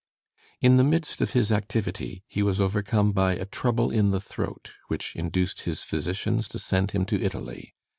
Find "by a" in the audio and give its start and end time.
3.11-3.45